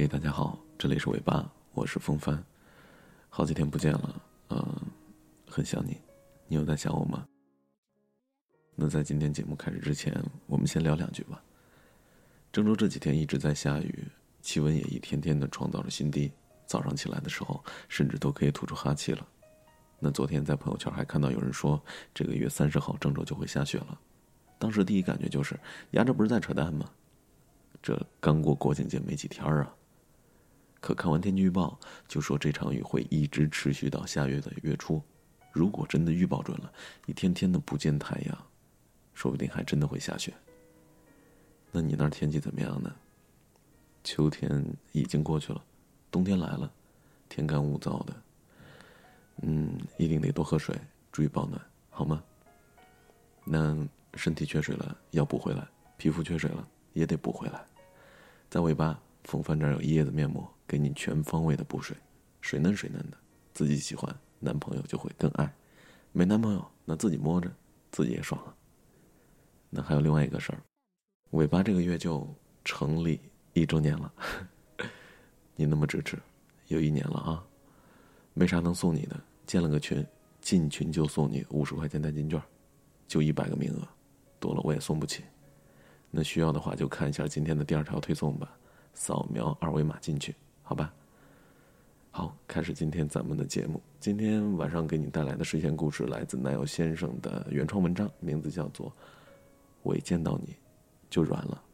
[0.00, 2.40] 嘿，大家好，这里是尾巴，我是风帆，
[3.28, 4.80] 好几天不见了，嗯，
[5.50, 6.00] 很想你，
[6.46, 7.26] 你有在想我吗？
[8.76, 10.14] 那在今天节目开始之前，
[10.46, 11.42] 我们先聊两句吧。
[12.52, 14.06] 郑州这几天一直在下雨，
[14.40, 16.30] 气温也一天天的创造了新低，
[16.64, 19.26] 早上起来的时候，甚至都可以吐出哈气了。
[19.98, 21.82] 那昨天在朋友圈还看到有人说，
[22.14, 24.00] 这个月三十号郑州就会下雪了，
[24.60, 25.58] 当时第一感觉就是，
[25.90, 26.88] 呀，这不是在扯淡吗？
[27.82, 29.74] 这刚过国庆节没几天啊。
[30.80, 35.02] 可看完天气预报，就说这场雨会一直持续到下月的月初。
[35.52, 36.72] 如果真的预报准了，
[37.06, 38.46] 一天天的不见太阳，
[39.14, 40.32] 说不定还真的会下雪。
[41.72, 42.94] 那你那儿天气怎么样呢？
[44.04, 45.62] 秋天已经过去了，
[46.10, 46.72] 冬天来了，
[47.28, 48.14] 天干物燥的。
[49.42, 50.74] 嗯，一定得多喝水，
[51.10, 52.22] 注意保暖，好吗？
[53.44, 53.76] 那
[54.14, 57.64] 身体缺水了要补回来，皮肤缺水了也得补回来。
[58.48, 60.48] 在尾巴，风帆这儿有椰子面膜。
[60.68, 61.96] 给你全方位的补水，
[62.42, 63.16] 水嫩水嫩的，
[63.54, 65.50] 自己喜欢，男朋友就会更爱。
[66.12, 67.50] 没男朋友，那自己摸着，
[67.90, 68.54] 自己也爽啊。
[69.70, 70.60] 那还有另外一个事儿，
[71.30, 72.28] 尾巴这个月就
[72.64, 73.18] 成立
[73.54, 74.12] 一周年了。
[75.56, 76.18] 你那么支持，
[76.66, 77.44] 有一年了啊。
[78.34, 80.06] 没啥能送你的，建了个群，
[80.40, 82.40] 进群就送你五十块钱代金券，
[83.08, 83.88] 就一百个名额，
[84.38, 85.24] 多了我也送不起。
[86.10, 88.56] 那需要的话就看一下今天的第二条推送吧，
[88.94, 90.34] 扫描二维码进去。
[90.68, 90.92] 好吧，
[92.10, 93.80] 好，开始今天咱们的节目。
[93.98, 98.86] 今天晚上给你带来的睡前故事来自南友先生的原创文章，名字叫做
[99.82, 100.54] 《我一见到你
[101.08, 101.64] 就软了》。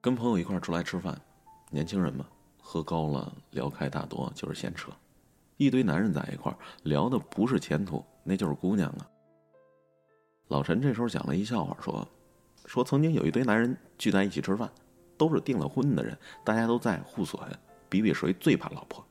[0.00, 1.16] 跟朋友一块出来吃饭，
[1.70, 2.26] 年轻人嘛，
[2.60, 4.90] 喝高了聊开大多就是闲扯，
[5.56, 9.08] 一堆男人在一块聊的不是前途，那就是姑娘啊。
[10.48, 12.04] 老陈这时候讲了一笑话，说。
[12.66, 14.70] 说曾经有一堆男人聚在一起吃饭，
[15.16, 17.40] 都是订了婚的人，大家都在互损，
[17.88, 19.04] 比比谁最怕老婆。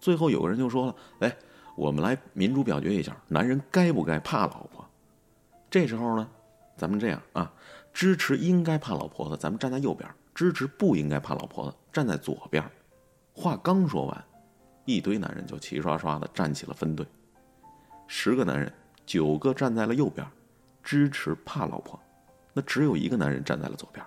[0.00, 1.36] 最后有个人就说了：“哎，
[1.76, 4.84] 我们来民主表决一下，男人该不该怕老婆？”
[5.70, 6.28] 这时候呢，
[6.76, 7.52] 咱们这样啊，
[7.92, 12.62] 支持应该怕老婆的，咱们站在右边；支持不应该怕老婆的，站在左边。
[13.32, 14.24] 话刚说完，
[14.84, 17.04] 一堆男人就齐刷刷的站起了分队。
[18.06, 18.70] 十个男人，
[19.06, 20.24] 九个站在了右边，
[20.82, 21.98] 支持怕老婆。
[22.54, 24.02] 那只有一个男人站在了左边，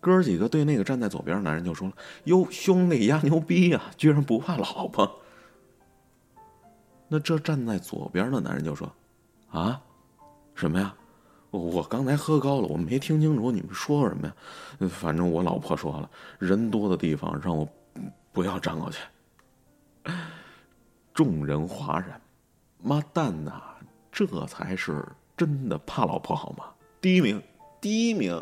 [0.00, 1.94] 哥几个对那个站在左边的男人就说了
[2.24, 5.20] ：“哟，兄弟呀，牛逼呀，居然不怕老婆。”
[7.08, 8.90] 那这站在左边的男人就说
[9.50, 9.82] ：“啊，
[10.54, 10.94] 什么呀？
[11.50, 14.34] 我刚才喝高了，我没听清楚你们说什么呀。
[14.88, 17.68] 反正我老婆说了，人多的地方让我
[18.32, 19.02] 不要站过去。”
[21.12, 22.18] 众人哗然，
[22.82, 23.60] 妈蛋呐，
[24.10, 26.64] 这才是真的怕老婆好吗？
[27.02, 27.42] 第一名，
[27.80, 28.40] 第一名。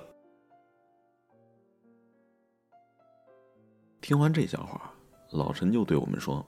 [4.02, 4.92] 听完这笑话，
[5.30, 6.44] 老陈就对我们说：“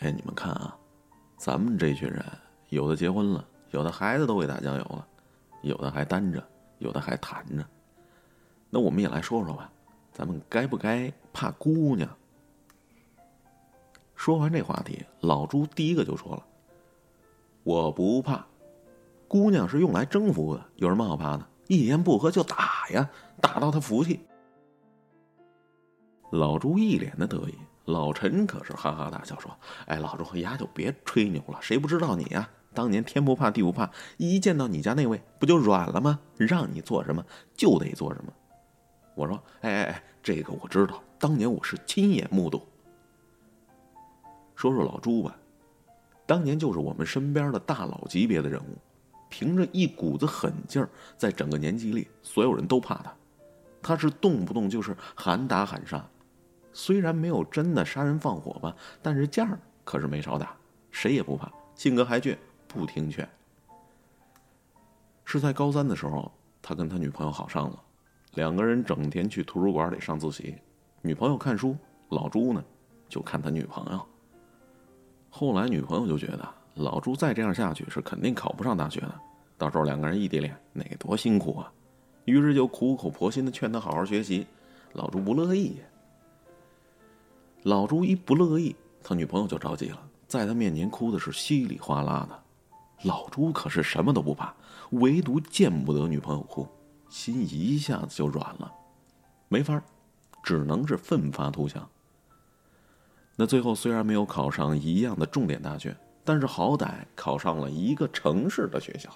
[0.00, 0.74] 哎，你们看啊，
[1.36, 2.24] 咱们这群人，
[2.70, 5.06] 有的结婚了，有的孩子都会打酱油了，
[5.60, 6.42] 有的还单着，
[6.78, 7.62] 有的还谈着。
[8.70, 9.70] 那我们也来说说吧，
[10.14, 12.08] 咱们该不该怕姑娘？”
[14.16, 16.46] 说完这话题，老朱第一个就说了
[17.62, 18.42] ：“我不怕。”
[19.28, 21.46] 姑娘是用来征服的，有什么好怕的？
[21.68, 23.10] 一言不合就打呀，
[23.40, 24.20] 打到他服气。
[26.30, 27.54] 老朱一脸的得意，
[27.86, 29.50] 老陈可是哈哈大笑说
[29.86, 32.48] ：“哎，老朱，丫就别吹牛了，谁不知道你呀？
[32.72, 36.20] 当年天不怕地不怕，一见到你家那位不就软了吗？
[36.36, 37.24] 让你做什么
[37.56, 38.32] 就得做什么。”
[39.16, 42.60] 我说：“哎哎哎，这个我知道，当年我是亲眼目睹。”
[44.54, 45.36] 说说老朱吧，
[46.26, 48.76] 当年就是我们身边的大佬级别的人物。
[49.28, 53.12] 凭着一股子狠劲儿，在整个年级里，所有人都怕他。
[53.82, 56.04] 他是动不动就是喊打喊杀，
[56.72, 60.56] 虽然没有真的杀人放火吧，但是架儿可是没少打，
[60.90, 61.50] 谁也不怕。
[61.74, 62.36] 性格还倔，
[62.66, 63.28] 不听劝。
[65.24, 66.32] 是在高三的时候，
[66.62, 67.82] 他跟他女朋友好上了，
[68.34, 70.56] 两个人整天去图书馆里上自习，
[71.02, 71.76] 女朋友看书，
[72.08, 72.64] 老朱呢
[73.08, 74.06] 就看他女朋友。
[75.30, 76.48] 后来女朋友就觉得。
[76.76, 79.14] 老朱再这样下去是肯定考不上大学的，
[79.56, 81.72] 到时候两个人异地恋，那多辛苦啊！
[82.26, 84.46] 于是就苦口婆心的劝他好好学习，
[84.92, 85.76] 老朱不乐意。
[87.62, 92.42] 老朱一不乐意，他女朋友就着急了，在他面前哭的是稀里哗啦的。
[93.04, 94.54] 老朱可是什么都不怕，
[94.90, 96.68] 唯独见不得女朋友哭，
[97.08, 98.70] 心一下子就软了，
[99.48, 99.82] 没法
[100.42, 101.88] 只能是奋发图强。
[103.34, 105.96] 那最后虽然没有考上一样的重点大学。
[106.26, 109.08] 但是好歹考上了一个城市的学校。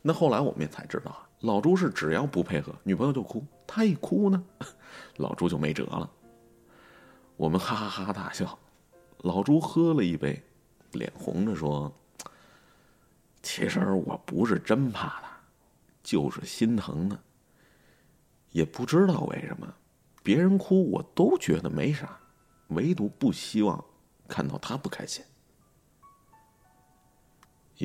[0.00, 4.42] 那后来我们也才知道啊，老朱是只要不配合，女朋友就哭，他一哭呢，
[5.18, 6.10] 老朱就没辙了。
[7.36, 8.58] 我们哈哈哈大笑，
[9.18, 10.42] 老朱喝了一杯，
[10.92, 11.92] 脸红着说
[13.42, 15.36] ：“其实我不是真怕他，
[16.02, 17.18] 就是心疼他。
[18.50, 19.72] 也不知道为什么，
[20.22, 22.18] 别人哭我都觉得没啥，
[22.68, 23.84] 唯独不希望
[24.26, 25.24] 看到他不开心。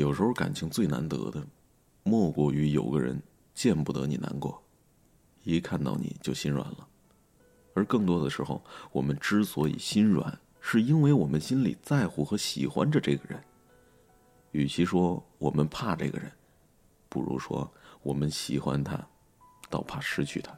[0.02, 1.46] 有时候感情最难得的。”
[2.04, 3.22] 莫过于有个人
[3.54, 4.64] 见不得你难过，
[5.44, 6.88] 一看到你就心软了。
[7.74, 8.64] 而更多的时候，
[8.94, 13.44] 我们之所以心软，是因为我们心里在乎和喜欢着这个人。
[14.52, 16.32] 与其说我们怕这个人，
[17.10, 17.70] 不如说
[18.02, 19.06] 我们喜欢他，
[19.70, 20.58] 倒怕失去他。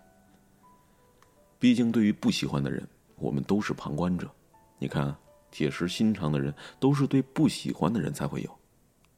[1.58, 4.30] 毕竟，对于不喜欢的人，我们都是旁观者。
[4.78, 5.16] 你看，
[5.50, 8.59] 铁石心肠的人，都是对不喜欢的人才会有。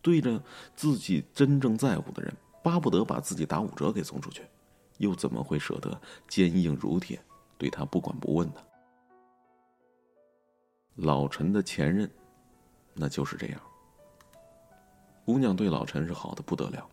[0.01, 0.41] 对着
[0.75, 2.33] 自己真正在乎的人，
[2.63, 4.43] 巴不得把自己打五折给送出去，
[4.97, 7.19] 又怎么会舍得坚硬如铁，
[7.57, 8.55] 对他不管不问呢？
[10.95, 12.09] 老陈的前任，
[12.93, 13.61] 那就是这样。
[15.23, 16.87] 姑娘对老陈是好的不得了，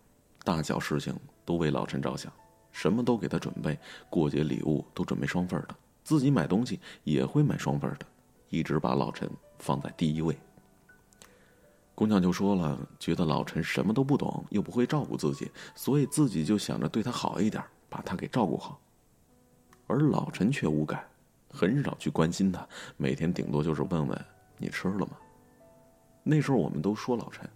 [0.45, 1.15] 大小事情
[1.45, 2.33] 都为老陈着想，
[2.71, 3.79] 什么都给他准备，
[4.09, 8.07] 过节礼物都准备双份的，自己买东西也会买双份的，
[8.51, 9.29] 一直把老陈
[9.59, 10.39] 放在第一位。
[11.99, 18.81] 姑娘就说了，觉得老陈什么都不懂，又不会照顾自己，所以自己就想着对他好一点，把他给照顾好。
[19.89, 21.05] 而老陈却无感，
[21.51, 22.65] 很少去关心他，
[22.97, 24.25] 每天顶多就是问问
[24.59, 25.17] 你吃了吗。
[26.23, 27.51] 那时候我们都说老陈，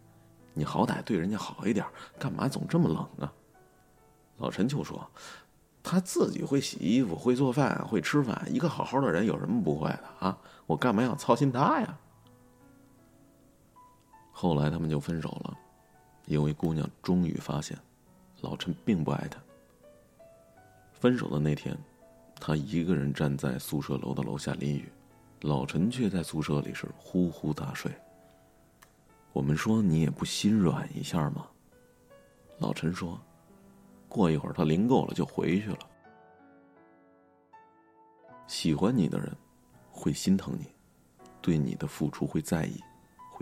[0.55, 1.87] 你好歹对人家好一点，
[2.19, 3.33] 干嘛总这么冷啊？
[4.39, 5.09] 老陈就说，
[5.85, 10.37] 他自己会洗衣服，会做饭，会吃饭，一个好好的人有什么不会的啊？
[10.67, 11.97] 我干嘛要操心他呀？
[14.33, 15.57] 后来他们就分手了，
[16.27, 17.79] 因为姑娘终于发现，
[18.41, 19.41] 老陈并不爱她。
[20.93, 21.77] 分手的那天，
[22.41, 24.91] 她一个人站在宿舍楼的楼下淋雨，
[25.43, 27.93] 老陈却在宿舍里是呼呼大睡。
[29.33, 31.47] 我们说你也不心软一下吗？
[32.59, 33.21] 老陈说，
[34.09, 35.79] 过一会儿他淋够了就回去了。
[38.47, 39.35] 喜欢你的人，
[39.91, 40.67] 会心疼你，
[41.41, 42.81] 对你的付出会在意。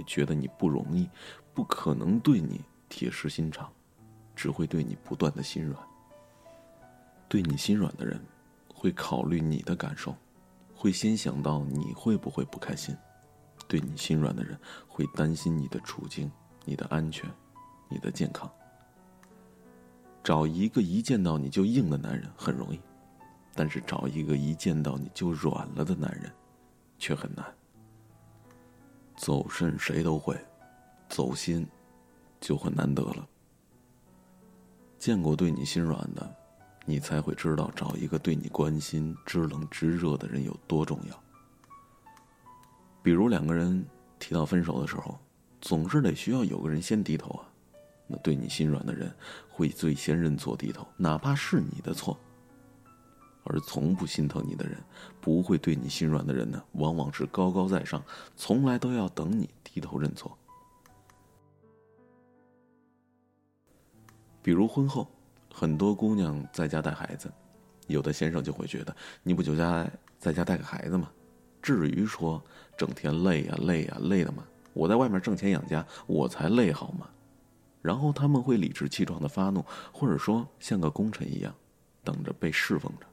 [0.00, 1.06] 会觉得你不容易，
[1.52, 3.70] 不可能对你铁石心肠，
[4.35, 5.79] 只会对你不断的心软。
[7.29, 8.19] 对你心软的人，
[8.75, 10.17] 会考虑你的感受，
[10.75, 12.97] 会先想到你会不会不开心。
[13.69, 14.58] 对你心软的人，
[14.88, 16.32] 会担心你的处境、
[16.64, 17.31] 你的安全、
[17.91, 18.50] 你的健康。
[20.25, 22.81] 找一个一见到你就硬的男人很容易，
[23.55, 26.32] 但是找一个一见到你就软了的男人，
[26.99, 27.44] 却很难。
[29.20, 30.34] 走肾谁都会，
[31.06, 31.69] 走心
[32.40, 33.28] 就很难得了。
[34.99, 36.34] 见过对你心软的，
[36.87, 41.22] 你才会知道找一个对你关心、知冷知热的人有多重要。
[43.02, 43.84] 比如两个人
[44.19, 45.19] 提到分手的时候，
[45.61, 47.44] 总是得需要有个人先低头啊。
[48.06, 49.14] 那对你心软的人
[49.50, 52.19] 会最先认错低头，哪怕是你的错。
[53.44, 54.76] 而从不心疼你的人，
[55.20, 58.02] 不会对你心软的人呢，往往是高高在上，
[58.37, 60.37] 从来都要等你低头认错。
[64.42, 65.06] 比如婚后，
[65.52, 67.30] 很多姑娘在家带孩子，
[67.87, 69.87] 有的先生就会觉得，你不就家
[70.18, 71.11] 在家带个孩子吗？
[71.61, 72.42] 至于说
[72.76, 74.42] 整天累呀累呀累的吗？
[74.73, 77.06] 我在外面挣钱养家，我才累好吗？
[77.82, 81.54] 然后他们会理直气壮的发怒，或者说像个功臣一样，
[82.04, 83.06] 等着被侍奉着。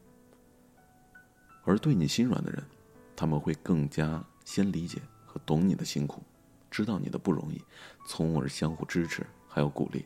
[1.67, 2.63] 而对你心软的人，
[3.13, 6.23] 他们会更加先理解和懂你的辛苦，
[6.71, 7.61] 知道你的不容易，
[8.07, 10.05] 从而相互支持还有鼓励。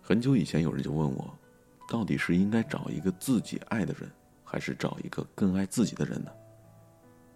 [0.00, 1.38] 很久以前，有人就问我，
[1.86, 4.10] 到底是应该找一个自己爱的人，
[4.42, 6.32] 还是找一个更爱自己的人呢？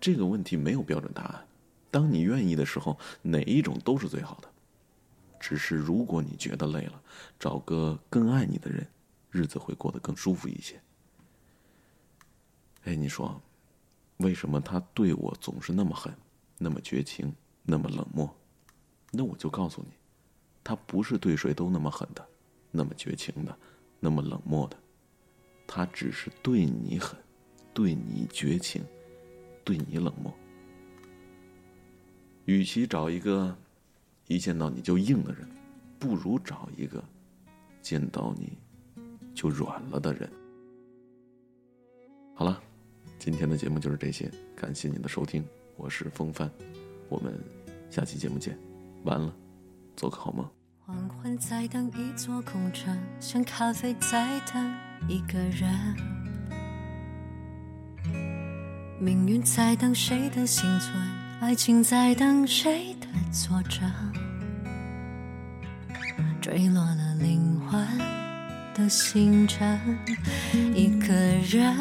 [0.01, 1.47] 这个问题没有标准答案。
[1.91, 4.49] 当你愿意的时候，哪一种都是最好的。
[5.39, 7.03] 只是如果你觉得累了，
[7.39, 8.87] 找个更爱你的人，
[9.31, 10.81] 日子会过得更舒服一些。
[12.85, 13.41] 哎，你说，
[14.19, 16.15] 为什么他对我总是那么狠，
[16.57, 17.33] 那么绝情，
[17.63, 18.35] 那么冷漠？
[19.11, 19.91] 那我就告诉你，
[20.65, 22.27] 他不是对谁都那么狠的，
[22.71, 23.59] 那么绝情的，
[24.01, 24.77] 那么冷漠的，
[25.67, 27.19] 他只是对你狠，
[27.75, 28.83] 对你绝情，
[29.65, 30.33] 对你冷漠。
[32.47, 33.55] 与其找一个
[34.29, 35.47] 一见到你就硬的人，
[35.99, 37.05] 不如找一个
[37.83, 38.57] 见到你
[39.35, 40.31] 就软了的人。
[42.35, 42.63] 好了。
[43.19, 45.45] 今天的节目就是这些，感谢您的收听，
[45.77, 46.49] 我是风帆，
[47.09, 47.35] 我们
[47.91, 48.57] 下期节目见，
[49.03, 49.35] 完了，
[49.97, 50.49] 做个好梦。
[50.79, 54.75] 黄昏在等一座空城，像咖啡在等
[55.09, 55.69] 一个人。
[59.01, 60.95] 命运在等谁的幸存，
[61.41, 63.91] 爱情在等谁的作证。
[66.41, 67.85] 坠落了灵魂
[68.75, 69.79] 的星辰，
[70.75, 71.75] 一个人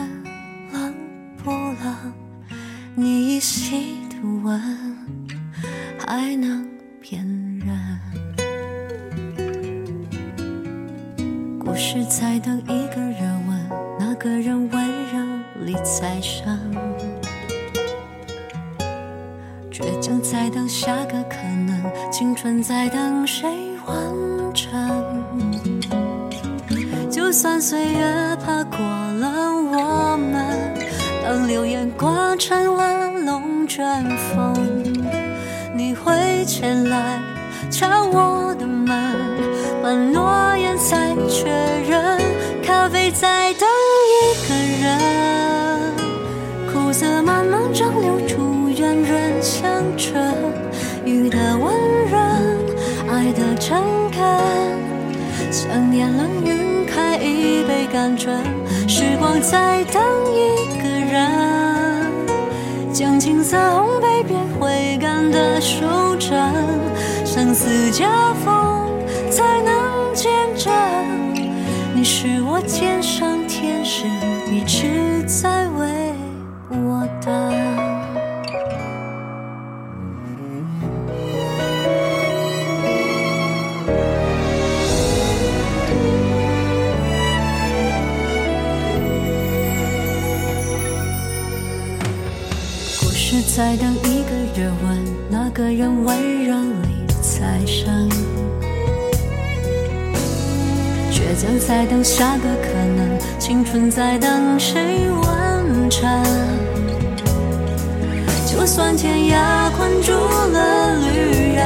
[3.47, 4.59] 你依稀的吻
[6.05, 6.67] 还能
[6.99, 7.25] 骗
[7.59, 7.97] 人？
[11.57, 16.59] 故事在等一个热吻，那个人温柔里再生。
[19.71, 23.47] 倔强在等下个可能，青春在等谁
[23.85, 23.95] 完
[24.53, 25.23] 成？
[27.09, 29.29] 就算岁月爬过了
[29.71, 30.77] 我们，
[31.23, 33.06] 当流言刮成了
[33.67, 33.85] 龙卷
[34.33, 34.55] 风，
[35.75, 37.19] 你会前来
[37.69, 38.87] 敲我的门，
[39.83, 41.49] 把诺言再确
[41.85, 42.17] 认，
[42.63, 43.67] 咖啡在等
[44.07, 45.91] 一个人，
[46.71, 50.33] 苦涩慢慢蒸馏出圆润香醇，
[51.03, 51.75] 雨的温
[52.09, 52.21] 润，
[53.09, 54.23] 爱的诚恳，
[55.51, 58.41] 想念冷晕开一杯甘醇，
[58.87, 60.01] 时光在等
[60.33, 61.56] 一个人，
[62.97, 66.35] 将青涩烘焙变回甘的收成，
[67.23, 68.07] 生死交
[68.43, 68.89] 锋
[69.29, 70.73] 才能见证，
[71.93, 74.07] 你是我肩上天使，
[74.51, 76.06] 一直在为
[93.57, 98.07] 在等一个热吻，那个人温柔里再生。
[101.09, 106.07] 倔强在等下个可能，青春在等谁完成？
[108.45, 111.65] 就算天涯困住了旅人，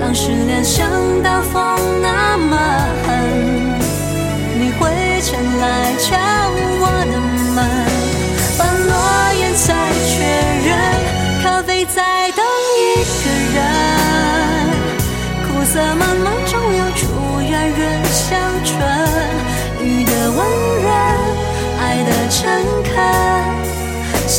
[0.00, 0.88] 当失恋像
[1.22, 2.25] 大风那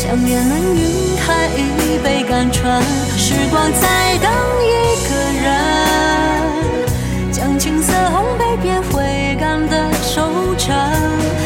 [0.07, 2.81] 想念能晕开一杯甘醇，
[3.17, 4.31] 时光在等
[4.63, 5.09] 一个
[5.43, 5.45] 人，
[7.29, 10.73] 将青涩烘焙变回甘的收成，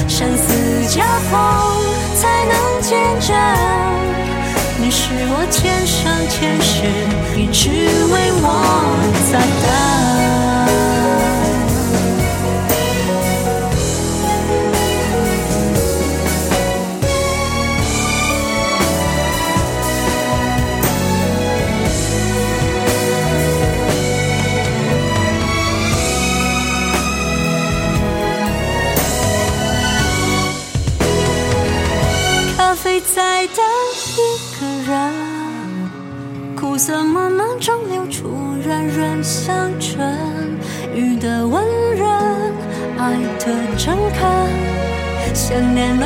[0.07, 1.01] 生死交
[1.31, 1.41] 锋
[2.13, 2.53] 才能
[2.83, 3.35] 见证，
[4.77, 6.85] 你是我肩上天使，
[7.35, 7.71] 一直
[8.13, 8.45] 为我
[9.31, 10.60] 在等。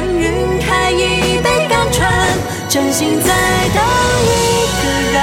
[0.06, 2.08] 云开一杯甘醇
[2.70, 3.30] 真心在
[3.74, 3.84] 等
[4.24, 4.36] 一
[4.82, 4.84] 个
[5.14, 5.16] 人。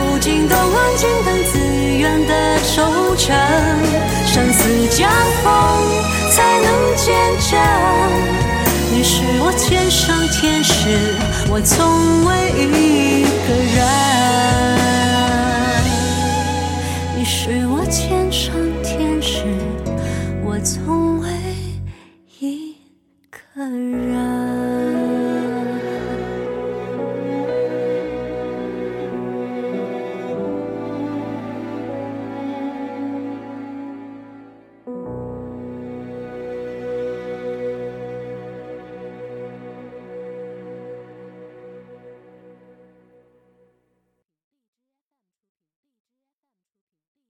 [0.00, 1.58] 无尽的万金等自
[1.98, 2.82] 愿的收
[3.16, 3.34] 成
[4.26, 5.06] 生死交
[5.42, 5.46] 锋
[6.30, 7.14] 才能见
[7.50, 7.58] 证
[8.92, 11.14] 你是我肩上天使
[11.50, 13.76] 我从未一个人
[17.16, 19.44] 你是我肩上天使
[20.44, 21.45] 我从未